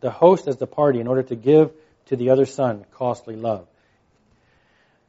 [0.00, 1.72] the host as the party in order to give
[2.06, 3.66] to the other son costly love.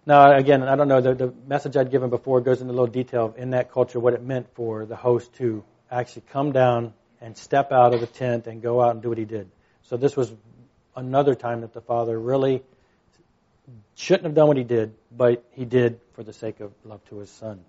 [0.06, 2.88] Now, again, I don't know, the, the message I'd given before goes into a little
[2.88, 7.36] detail in that culture what it meant for the host to actually come down and
[7.36, 9.50] step out of the tent and go out and do what he did.
[9.84, 10.32] So this was
[10.95, 12.62] another time that the father really
[13.95, 17.17] shouldn't have done what he did, but he did for the sake of love to
[17.17, 17.62] his son.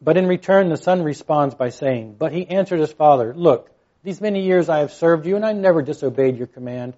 [0.00, 3.70] But in return, the son responds by saying, But he answered his father, Look,
[4.04, 6.94] these many years I have served you, and I never disobeyed your command.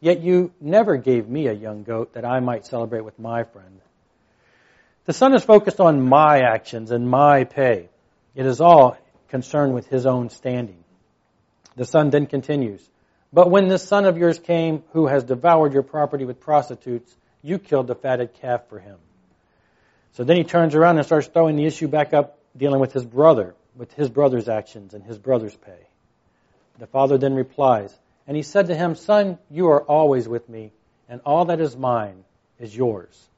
[0.00, 3.80] Yet you never gave me a young goat that I might celebrate with my friend.
[5.04, 7.88] The son is focused on my actions and my pay.
[8.34, 8.96] It is all
[9.28, 10.82] concerned with his own standing.
[11.76, 12.86] The son then continues,
[13.32, 17.58] But when this son of yours came who has devoured your property with prostitutes, you
[17.58, 18.98] killed the fatted calf for him.
[20.12, 23.04] So then he turns around and starts throwing the issue back up, dealing with his
[23.04, 25.86] brother, with his brother's actions and his brother's pay.
[26.78, 30.72] The father then replies, And he said to him, Son, you are always with me,
[31.08, 32.24] and all that is mine
[32.58, 33.28] is yours.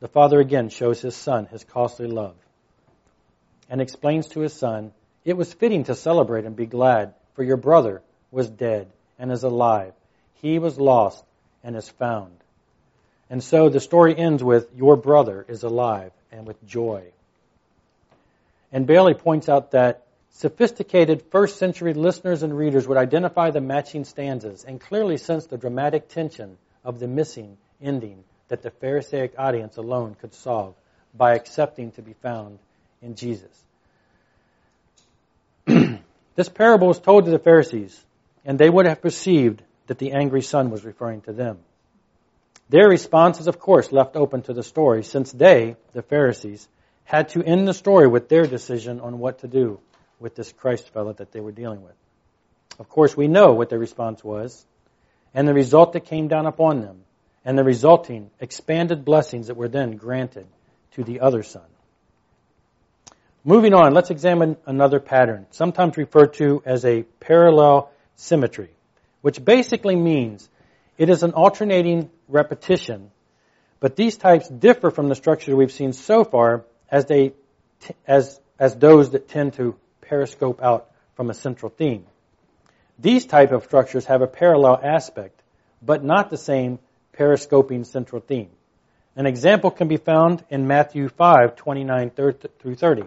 [0.00, 2.34] The father again shows his son his costly love
[3.68, 4.92] and explains to his son,
[5.24, 9.42] It was fitting to celebrate and be glad, for your brother was dead and is
[9.42, 9.92] alive.
[10.34, 11.24] He was lost
[11.64, 12.32] and is found.
[13.28, 17.04] And so the story ends with, Your brother is alive, and with joy.
[18.70, 24.04] And Bailey points out that sophisticated first century listeners and readers would identify the matching
[24.04, 29.76] stanzas and clearly sense the dramatic tension of the missing ending that the Pharisaic audience
[29.76, 30.74] alone could solve
[31.14, 32.58] by accepting to be found
[33.02, 33.64] in Jesus.
[36.36, 37.98] this parable was told to the Pharisees,
[38.44, 41.58] and they would have perceived that the angry son was referring to them.
[42.68, 46.68] Their response is, of course, left open to the story, since they, the Pharisees,
[47.04, 49.80] had to end the story with their decision on what to do
[50.20, 51.94] with this Christ fellow that they were dealing with.
[52.78, 54.64] Of course, we know what their response was,
[55.34, 57.02] and the result that came down upon them,
[57.44, 60.46] and the resulting expanded blessings that were then granted
[60.92, 61.62] to the other son.
[63.44, 68.70] Moving on, let's examine another pattern, sometimes referred to as a parallel symmetry,
[69.20, 70.48] which basically means
[70.98, 73.10] it is an alternating repetition,
[73.78, 77.34] but these types differ from the structure we've seen so far as they
[78.06, 79.76] as as those that tend to
[80.08, 82.04] periscope out from a central theme.
[82.98, 85.42] These type of structures have a parallel aspect,
[85.82, 86.78] but not the same
[87.12, 88.50] periscoping central theme.
[89.16, 93.04] An example can be found in Matthew 5, 29 through 30.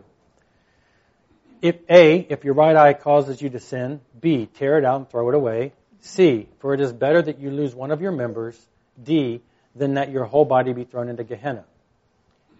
[1.61, 5.09] If A, if your right eye causes you to sin, B, tear it out and
[5.09, 5.73] throw it away.
[6.01, 8.57] C, for it is better that you lose one of your members.
[9.01, 9.41] D,
[9.75, 11.65] than that your whole body be thrown into Gehenna.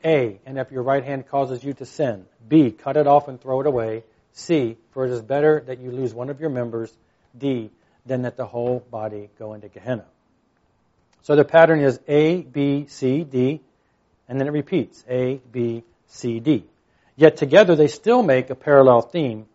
[0.03, 2.25] A, and if your right hand causes you to sin.
[2.47, 4.03] B, cut it off and throw it away.
[4.33, 6.95] C, for it is better that you lose one of your members.
[7.37, 7.69] D,
[8.05, 10.05] than that the whole body go into Gehenna.
[11.21, 13.61] So the pattern is A, B, C, D,
[14.27, 16.65] and then it repeats A, B, C, D.
[17.15, 19.45] Yet together they still make a parallel theme.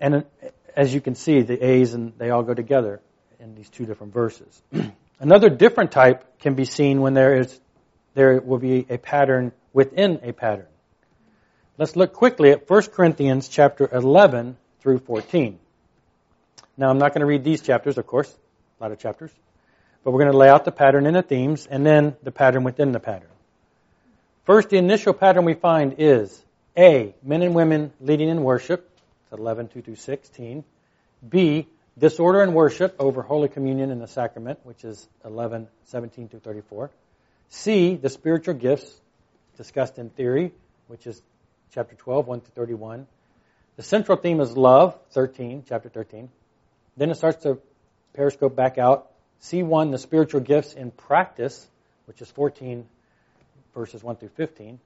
[0.00, 0.22] And uh,
[0.76, 3.00] as you can see, the A's and they all go together
[3.40, 4.62] in these two different verses.
[5.20, 7.60] Another different type can be seen when there is
[8.14, 10.66] there will be a pattern within a pattern.
[11.78, 15.60] Let's look quickly at 1 Corinthians chapter 11 through 14.
[16.76, 19.30] Now I'm not going to read these chapters, of course, a lot of chapters,
[20.02, 22.64] but we're going to lay out the pattern in the themes and then the pattern
[22.64, 23.28] within the pattern.
[24.44, 26.44] First, the initial pattern we find is
[26.76, 28.90] A, men and women leading in worship,
[29.30, 30.64] 11, 2 through 16.
[31.28, 36.40] B, Disorder in worship over Holy Communion and the sacrament, which is 11, 17 through
[36.40, 36.90] 34.
[37.50, 39.00] C, the spiritual gifts
[39.56, 40.52] discussed in theory,
[40.88, 41.22] which is
[41.72, 43.06] chapter 12, 1 to 31.
[43.76, 46.28] The central theme is love, 13, chapter 13.
[46.96, 47.58] Then it starts to
[48.14, 49.10] periscope back out.
[49.42, 51.66] C1, the spiritual gifts in practice,
[52.06, 52.86] which is 14,
[53.74, 54.80] verses 1 through 15.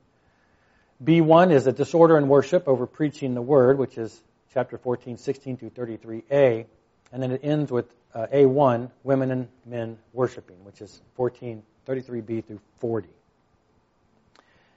[1.02, 5.56] B1 is a disorder in worship over preaching the word, which is chapter 14, 16
[5.56, 6.66] through 33a.
[7.12, 12.44] And then it ends with uh, A1, women and men worshiping, which is 14, 33b
[12.44, 13.08] through 40.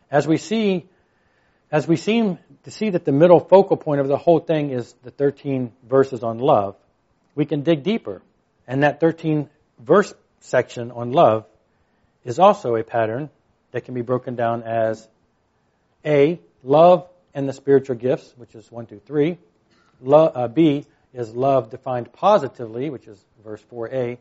[0.10, 0.86] As we see,
[1.75, 4.95] as we seem to see that the middle focal point of the whole thing is
[5.03, 6.77] the 13 verses on love,
[7.35, 8.21] we can dig deeper.
[8.65, 11.45] And that 13 verse section on love
[12.23, 13.29] is also a pattern
[13.71, 15.05] that can be broken down as
[16.05, 19.38] A, love and the spiritual gifts, which is 1, 2, 3.
[20.01, 24.17] Lo, uh, B is love defined positively, which is verse 4a.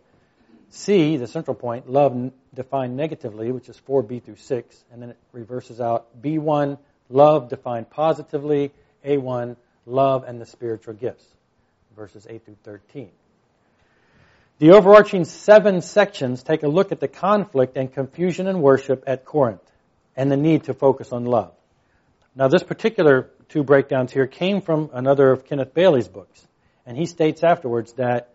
[0.70, 4.84] C, the central point, love defined negatively, which is 4b through 6.
[4.90, 8.72] And then it reverses out B1, love defined positively.
[9.04, 11.24] A1, love and the spiritual gifts,
[11.94, 13.10] verses 8 through 13.
[14.58, 19.24] The overarching seven sections take a look at the conflict and confusion in worship at
[19.24, 19.60] Corinth
[20.16, 21.52] and the need to focus on love.
[22.36, 26.46] Now, this particular two breakdowns here came from another of Kenneth Bailey's books,
[26.86, 28.30] and he states afterwards that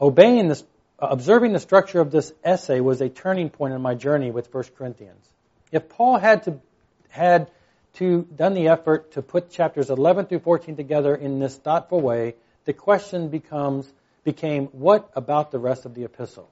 [0.00, 0.64] obeying this,
[0.98, 4.64] observing the structure of this essay was a turning point in my journey with 1
[4.76, 5.24] Corinthians.
[5.72, 6.60] If Paul had to
[7.08, 7.50] had
[7.96, 12.34] to done the effort to put chapters 11 through 14 together in this thoughtful way,
[12.64, 13.90] the question becomes
[14.24, 16.48] became what about the rest of the epistle?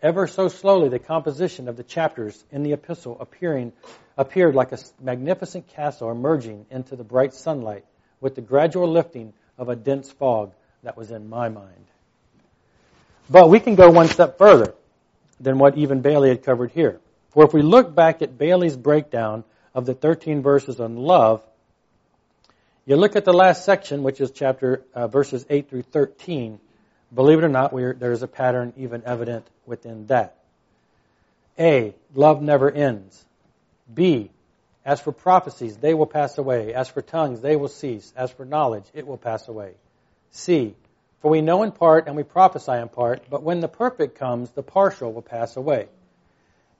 [0.00, 3.72] Ever so slowly, the composition of the chapters in the epistle appearing,
[4.16, 7.84] appeared like a magnificent castle emerging into the bright sunlight
[8.20, 10.52] with the gradual lifting of a dense fog
[10.84, 11.86] that was in my mind.
[13.28, 14.74] But we can go one step further
[15.40, 17.00] than what even Bailey had covered here.
[17.30, 19.44] For if we look back at Bailey's breakdown
[19.74, 21.42] of the 13 verses on love,
[22.86, 26.58] you look at the last section, which is chapter uh, verses 8 through 13,
[27.14, 30.36] Believe it or not, there's a pattern even evident within that.
[31.58, 33.24] A, love never ends.
[33.92, 34.30] B,
[34.84, 36.74] as for prophecies, they will pass away.
[36.74, 38.12] As for tongues, they will cease.
[38.14, 39.72] As for knowledge, it will pass away.
[40.30, 40.74] C,
[41.20, 44.50] for we know in part and we prophesy in part, but when the perfect comes,
[44.50, 45.88] the partial will pass away.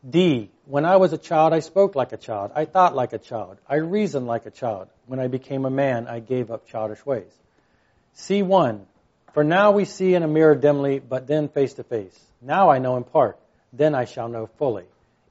[0.09, 2.53] D, when I was a child, I spoke like a child.
[2.55, 3.59] I thought like a child.
[3.69, 4.89] I reasoned like a child.
[5.07, 7.33] When I became a man, I gave up childish ways.
[8.17, 8.81] C1,
[9.35, 12.19] for now we see in a mirror dimly, but then face to face.
[12.41, 13.39] Now I know in part,
[13.73, 14.85] then I shall know fully,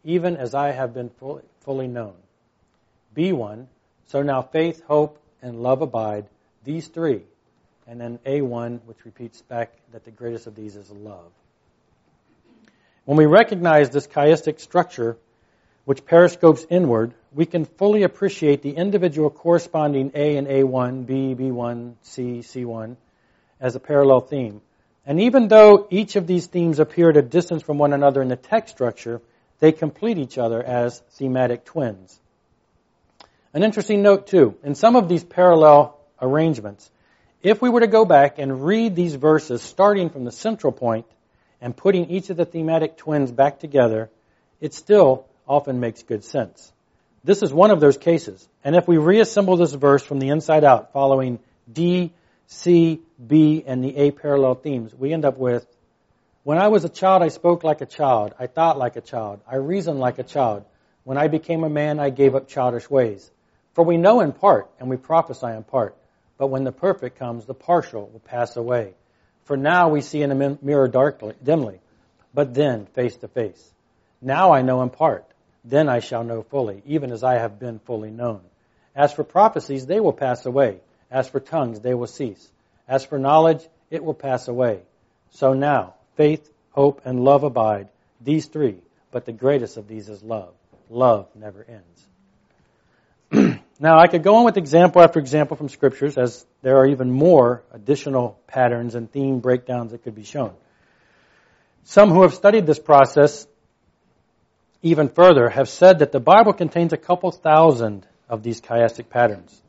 [0.04, 2.14] even as I have been fully, fully known.
[3.16, 3.68] B1,
[4.08, 6.26] so now faith, hope, and love abide,
[6.64, 7.24] these three.
[7.88, 11.32] And then A1, which repeats back that the greatest of these is love.
[13.08, 15.16] When we recognize this chiastic structure,
[15.86, 21.94] which periscopes inward, we can fully appreciate the individual corresponding A and A1, B, B1,
[22.02, 22.98] C, C1,
[23.62, 24.60] as a parallel theme.
[25.06, 28.28] And even though each of these themes appear at a distance from one another in
[28.28, 29.22] the text structure,
[29.60, 32.20] they complete each other as thematic twins.
[33.54, 36.92] An interesting note too, in some of these parallel arrangements,
[37.42, 41.06] if we were to go back and read these verses starting from the central point
[41.62, 44.10] and putting each of the thematic twins back together,
[44.62, 46.72] it still often makes good sense.
[47.24, 48.48] This is one of those cases.
[48.64, 51.40] And if we reassemble this verse from the inside out following
[51.72, 52.14] D,
[52.48, 55.66] C, B, and the A parallel themes, we end up with
[56.44, 58.34] When I was a child, I spoke like a child.
[58.40, 59.42] I thought like a child.
[59.46, 60.64] I reasoned like a child.
[61.04, 63.30] When I became a man, I gave up childish ways.
[63.74, 65.98] For we know in part, and we prophesy in part.
[66.38, 68.94] But when the perfect comes, the partial will pass away.
[69.48, 71.80] For now we see in a mirror darkly, dimly,
[72.34, 73.72] but then face to face.
[74.22, 75.26] Now I know in part.
[75.64, 78.42] Then I shall know fully, even as I have been fully known.
[78.94, 80.82] As for prophecies, they will pass away.
[81.10, 82.52] As for tongues, they will cease.
[82.90, 84.82] As for knowledge, it will pass away.
[85.32, 87.88] So now, faith, hope, and love abide,
[88.20, 90.54] these three, but the greatest of these is love.
[90.90, 92.08] Love never ends.
[93.80, 97.12] Now, I could go on with example after example from scriptures, as there are even
[97.12, 100.54] more additional patterns and theme breakdowns that could be shown.
[101.84, 103.48] Some who have studied this process
[104.82, 109.62] even further have said that the Bible contains a couple thousand of these chiastic patterns.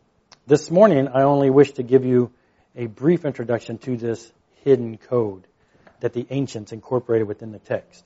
[0.46, 2.32] This morning, I only wish to give you
[2.74, 4.32] a brief introduction to this
[4.64, 5.46] hidden code
[6.00, 8.04] that the ancients incorporated within the text.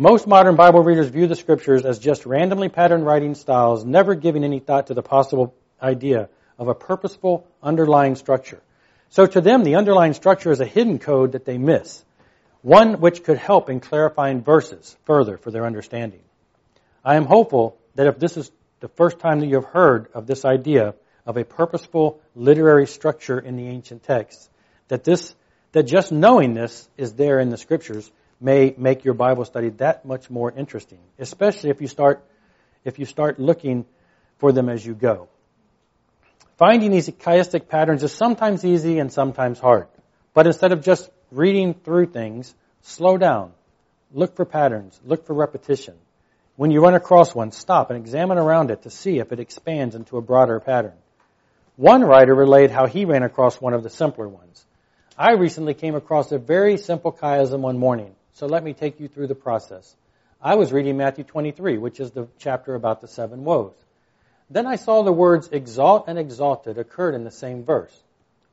[0.00, 4.44] Most modern Bible readers view the scriptures as just randomly patterned writing styles, never giving
[4.44, 8.62] any thought to the possible idea of a purposeful underlying structure.
[9.10, 12.02] So to them, the underlying structure is a hidden code that they miss,
[12.62, 16.22] one which could help in clarifying verses further for their understanding.
[17.04, 20.26] I am hopeful that if this is the first time that you have heard of
[20.26, 20.94] this idea
[21.26, 24.48] of a purposeful literary structure in the ancient texts,
[24.88, 25.34] that this,
[25.72, 28.10] that just knowing this is there in the scriptures
[28.40, 32.24] may make your Bible study that much more interesting, especially if you start,
[32.84, 33.84] if you start looking
[34.38, 35.28] for them as you go.
[36.56, 39.86] Finding these chiastic patterns is sometimes easy and sometimes hard.
[40.34, 43.52] But instead of just reading through things, slow down.
[44.12, 44.98] Look for patterns.
[45.04, 45.94] Look for repetition.
[46.56, 49.94] When you run across one, stop and examine around it to see if it expands
[49.94, 50.92] into a broader pattern.
[51.76, 54.66] One writer relayed how he ran across one of the simpler ones.
[55.16, 59.06] I recently came across a very simple chiasm one morning, so let me take you
[59.06, 59.94] through the process.
[60.40, 63.74] I was reading Matthew 23, which is the chapter about the seven woes.
[64.48, 67.94] Then I saw the words exalt and exalted occurred in the same verse.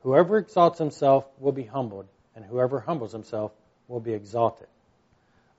[0.03, 3.53] Whoever exalts himself will be humbled, and whoever humbles himself
[3.87, 4.67] will be exalted.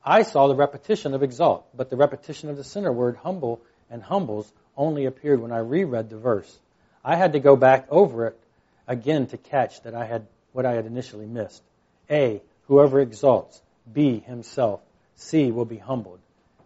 [0.04, 4.02] I saw the repetition of exalt, but the repetition of the center word humble and
[4.02, 6.54] humbles only appeared when I reread the verse.
[7.02, 8.38] I had to go back over it
[8.86, 11.62] again to catch that I had what I had initially missed.
[12.10, 13.62] A, whoever exalts.
[13.92, 14.80] B, himself.
[15.16, 16.20] C, will be humbled.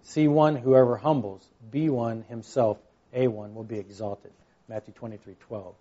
[0.06, 1.46] C1, whoever humbles.
[1.72, 2.78] B1, himself.
[3.14, 4.32] A1 will be exalted.
[4.68, 5.74] Matthew 23:12.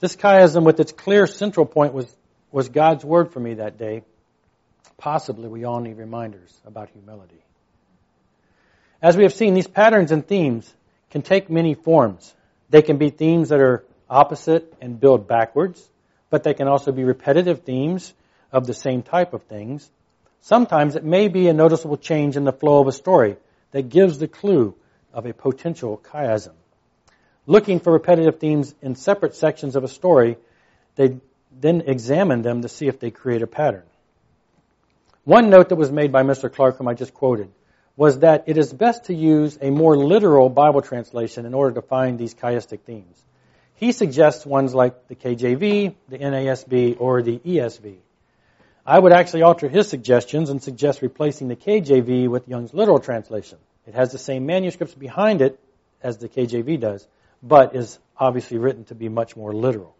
[0.00, 2.14] This chiasm with its clear central point was,
[2.52, 4.02] was God's word for me that day.
[4.96, 7.42] Possibly we all need reminders about humility.
[9.00, 10.72] As we have seen, these patterns and themes
[11.10, 12.34] can take many forms.
[12.68, 15.88] They can be themes that are opposite and build backwards,
[16.30, 18.12] but they can also be repetitive themes
[18.52, 19.88] of the same type of things.
[20.40, 23.36] Sometimes it may be a noticeable change in the flow of a story
[23.72, 24.74] that gives the clue
[25.12, 26.52] of a potential chiasm.
[27.46, 30.36] Looking for repetitive themes in separate sections of a story,
[30.96, 31.18] they
[31.60, 33.84] then examine them to see if they create a pattern.
[35.24, 36.52] One note that was made by Mr.
[36.52, 37.50] Clark, whom I just quoted,
[37.96, 41.82] was that it is best to use a more literal Bible translation in order to
[41.82, 43.24] find these chiastic themes.
[43.74, 47.96] He suggests ones like the KJV, the NASB, or the ESV.
[48.88, 53.58] I would actually alter his suggestions and suggest replacing the KJV with Young's literal translation.
[53.86, 55.60] It has the same manuscripts behind it
[56.02, 57.06] as the KJV does,
[57.42, 59.94] but is obviously written to be much more literal.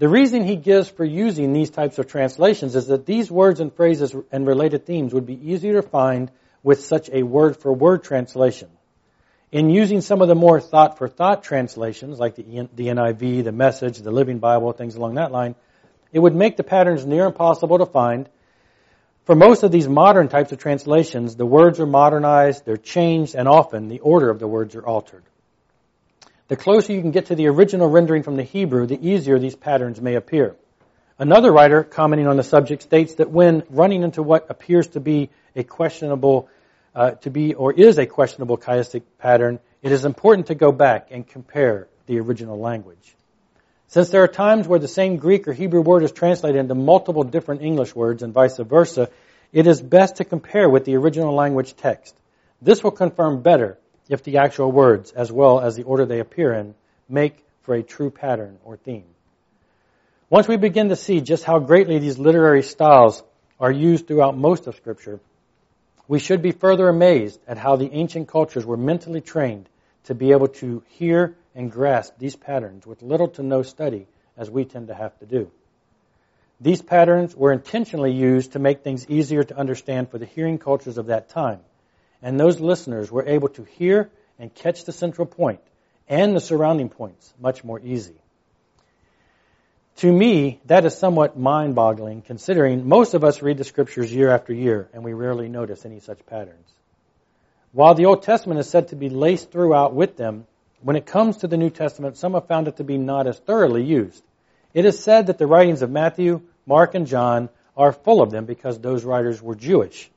[0.00, 3.72] The reason he gives for using these types of translations is that these words and
[3.72, 6.32] phrases and related themes would be easier to find
[6.64, 8.70] with such a word for word translation.
[9.52, 13.98] In using some of the more thought for thought translations, like the, NIV, the Message,
[13.98, 15.54] the Living Bible, things along that line,
[16.12, 18.28] it would make the patterns near impossible to find
[19.28, 23.46] for most of these modern types of translations, the words are modernized, they're changed, and
[23.46, 25.22] often the order of the words are altered.
[26.46, 29.54] The closer you can get to the original rendering from the Hebrew, the easier these
[29.54, 30.56] patterns may appear.
[31.18, 35.28] Another writer, commenting on the subject, states that when running into what appears to be
[35.54, 36.48] a questionable,
[36.94, 41.08] uh, to be or is a questionable chiastic pattern, it is important to go back
[41.10, 43.14] and compare the original language.
[43.88, 47.24] Since there are times where the same Greek or Hebrew word is translated into multiple
[47.24, 49.08] different English words and vice versa,
[49.50, 52.14] it is best to compare with the original language text.
[52.60, 53.78] This will confirm better
[54.10, 56.74] if the actual words, as well as the order they appear in,
[57.08, 59.06] make for a true pattern or theme.
[60.28, 63.22] Once we begin to see just how greatly these literary styles
[63.58, 65.18] are used throughout most of Scripture,
[66.06, 69.66] we should be further amazed at how the ancient cultures were mentally trained
[70.04, 74.06] to be able to hear and grasp these patterns with little to no study
[74.36, 75.50] as we tend to have to do.
[76.60, 80.98] These patterns were intentionally used to make things easier to understand for the hearing cultures
[80.98, 81.58] of that time.
[82.22, 85.58] And those listeners were able to hear and catch the central point
[86.08, 88.14] and the surrounding points much more easy.
[89.96, 94.30] To me, that is somewhat mind boggling considering most of us read the scriptures year
[94.30, 96.70] after year and we rarely notice any such patterns.
[97.72, 100.46] While the Old Testament is said to be laced throughout with them,
[100.82, 103.38] when it comes to the New Testament, some have found it to be not as
[103.38, 104.22] thoroughly used.
[104.74, 108.44] It is said that the writings of Matthew, Mark, and John are full of them
[108.44, 110.10] because those writers were Jewish.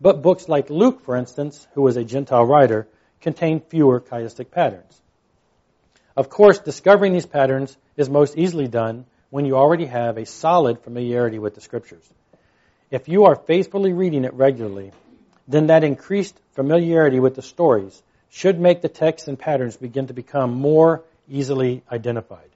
[0.00, 2.86] But books like Luke, for instance, who was a Gentile writer,
[3.20, 5.00] contain fewer chiastic patterns.
[6.16, 10.80] Of course, discovering these patterns is most easily done when you already have a solid
[10.80, 12.08] familiarity with the scriptures.
[12.90, 14.92] If you are faithfully reading it regularly,
[15.48, 18.00] then that increased familiarity with the stories
[18.34, 22.48] should make the texts and patterns begin to become more easily identified.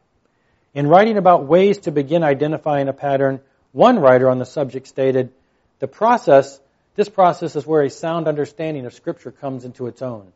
[0.75, 3.39] In writing about ways to begin identifying a pattern,
[3.71, 5.31] one writer on the subject stated,
[5.79, 6.59] the process,
[6.97, 10.33] this process is where a sound understanding of scripture comes into its own.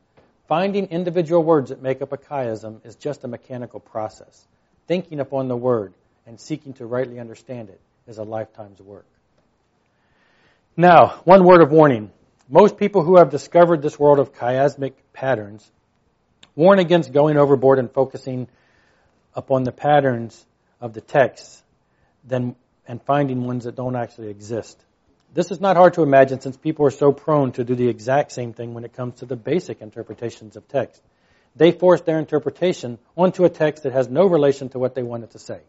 [0.46, 4.46] Finding individual words that make up a chiasm is just a mechanical process.
[4.86, 5.92] Thinking upon the word
[6.24, 9.06] and seeking to rightly understand it is a lifetime's work.
[10.76, 12.12] Now, one word of warning.
[12.48, 15.70] Most people who have discovered this world of chiasmic patterns
[16.54, 18.48] warn against going overboard and focusing
[19.34, 20.44] upon the patterns
[20.80, 21.62] of the text
[22.24, 22.54] than,
[22.86, 24.78] and finding ones that don't actually exist.
[25.34, 28.32] This is not hard to imagine since people are so prone to do the exact
[28.32, 31.00] same thing when it comes to the basic interpretations of text.
[31.56, 35.30] They force their interpretation onto a text that has no relation to what they wanted
[35.30, 35.60] to say.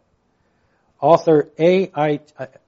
[1.00, 1.90] Author A.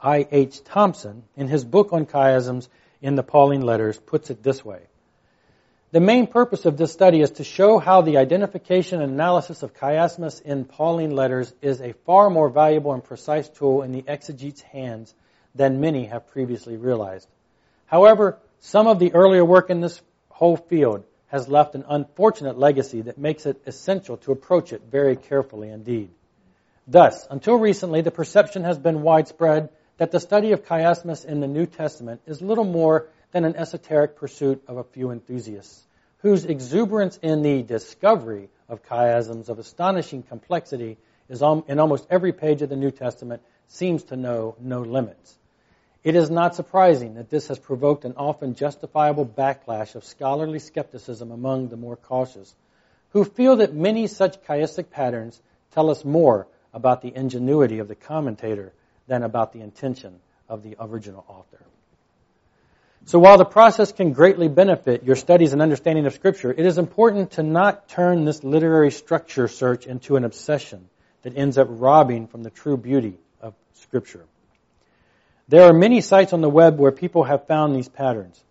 [0.03, 0.65] H.
[0.65, 2.69] Thomson, in his book on chiasms
[3.01, 4.81] in the Pauline letters, puts it this way.
[5.97, 9.73] The main purpose of this study is to show how the identification and analysis of
[9.73, 14.61] chiasmus in Pauline letters is a far more valuable and precise tool in the exegete's
[14.61, 15.15] hands
[15.55, 17.27] than many have previously realized.
[17.87, 23.01] However, some of the earlier work in this whole field has left an unfortunate legacy
[23.01, 26.11] that makes it essential to approach it very carefully indeed.
[26.87, 31.49] Thus, until recently, the perception has been widespread that the study of chiasmus in the
[31.49, 35.86] New Testament is little more than an esoteric pursuit of a few enthusiasts,
[36.27, 40.97] whose exuberance in the discovery of chiasms of astonishing complexity
[41.29, 45.39] is in almost every page of the New Testament seems to know no limits.
[46.03, 51.31] It is not surprising that this has provoked an often justifiable backlash of scholarly skepticism
[51.31, 52.53] among the more cautious,
[53.11, 57.95] who feel that many such chiastic patterns tell us more about the ingenuity of the
[57.95, 58.73] commentator
[59.07, 60.19] than about the intention
[60.49, 61.65] of the original author.
[63.07, 66.77] So while the process can greatly benefit your studies and understanding of Scripture, it is
[66.77, 70.89] important to not turn this literary structure search into an obsession
[71.23, 74.25] that ends up robbing from the true beauty of Scripture.
[75.47, 78.43] There are many sites on the web where people have found these patterns.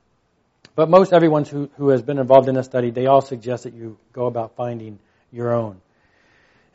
[0.73, 3.73] But most everyone who, who has been involved in a study, they all suggest that
[3.73, 4.99] you go about finding
[5.33, 5.81] your own.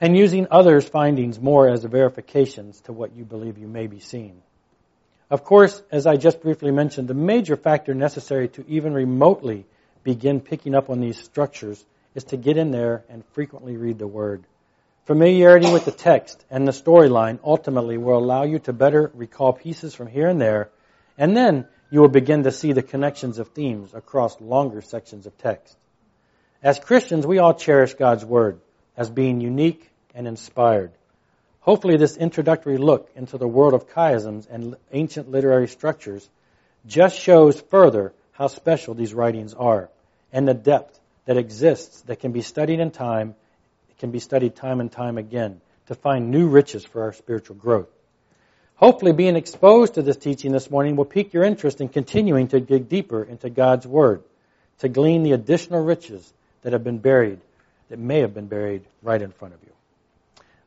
[0.02, 4.42] And using others' findings more as verifications to what you believe you may be seeing.
[5.30, 9.64] Of course, as I just briefly mentioned, the major factor necessary to even remotely
[10.02, 11.84] begin picking up on these structures
[12.16, 14.42] is to get in there and frequently read the Word.
[15.06, 19.94] Familiarity with the text and the storyline ultimately will allow you to better recall pieces
[19.94, 20.70] from here and there,
[21.16, 25.38] and then you will begin to see the connections of themes across longer sections of
[25.38, 25.76] text.
[26.62, 28.60] As Christians, we all cherish God's Word
[28.96, 30.90] as being unique and inspired.
[31.60, 36.28] Hopefully this introductory look into the world of chiasms and ancient literary structures
[36.86, 39.90] just shows further how special these writings are
[40.32, 43.34] and the depth that exists that can be studied in time
[44.00, 47.88] can be studied time and time again to find new riches for our spiritual growth.
[48.76, 52.60] Hopefully, being exposed to this teaching this morning will pique your interest in continuing to
[52.60, 54.22] dig deeper into God's Word,
[54.78, 56.32] to glean the additional riches
[56.62, 57.40] that have been buried,
[57.90, 59.72] that may have been buried right in front of you.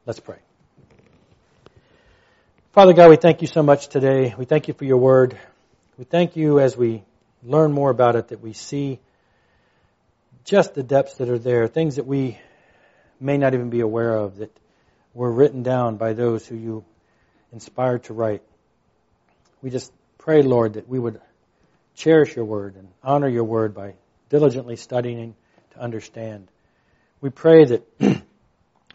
[0.06, 0.38] Let's pray.
[2.74, 4.34] Father God, we thank you so much today.
[4.36, 5.38] We thank you for your Word.
[6.00, 7.04] We thank you as we
[7.44, 9.00] learn more about it that we see
[10.44, 12.40] just the depths that are there, things that we
[13.20, 14.60] may not even be aware of that
[15.14, 16.84] were written down by those who you
[17.52, 18.42] inspired to write.
[19.62, 21.22] We just pray, Lord, that we would
[21.94, 23.94] cherish your word and honor your word by
[24.30, 25.36] diligently studying
[25.76, 26.48] to understand.
[27.22, 27.84] We pray that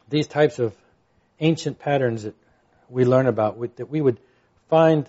[0.08, 0.74] these types of
[1.38, 2.34] ancient patterns that
[2.88, 4.18] we learn about, that we would
[4.68, 5.08] find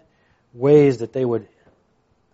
[0.54, 1.48] ways that they would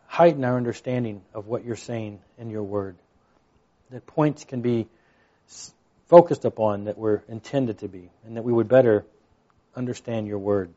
[0.08, 2.96] heighten our understanding of what you're saying in your word.
[3.92, 4.88] That points can be
[6.08, 9.06] focused upon that we're intended to be, and that we would better
[9.76, 10.70] understand your word.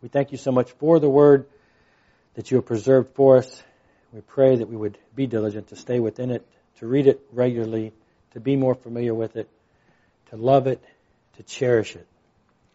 [0.00, 1.46] We thank you so much for the word
[2.34, 3.62] that you have preserved for us.
[4.12, 6.46] We pray that we would be diligent to stay within it,
[6.78, 7.92] to read it regularly,
[8.32, 9.48] to be more familiar with it,
[10.30, 10.82] to love it,
[11.36, 12.06] to cherish it,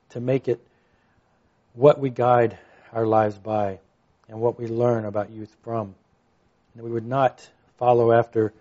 [0.10, 0.66] to make it
[1.78, 2.58] what we guide
[2.92, 3.80] our lives by
[4.28, 5.94] and what we learn about youth from.
[6.74, 7.48] And we would not
[7.78, 8.52] follow after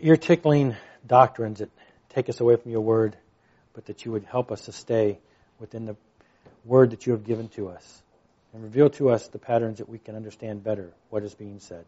[0.00, 1.70] ear tickling doctrines that
[2.10, 3.16] take us away from your word,
[3.74, 5.18] but that you would help us to stay
[5.58, 5.96] within the
[6.64, 8.02] word that you have given to us
[8.52, 11.84] and reveal to us the patterns that we can understand better what is being said.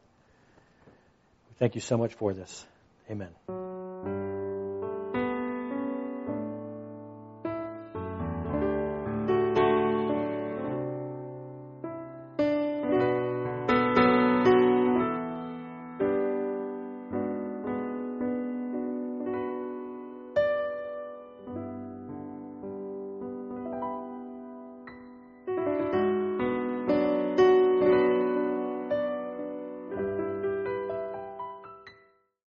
[1.48, 2.66] We Thank you so much for this.
[3.08, 3.30] Amen.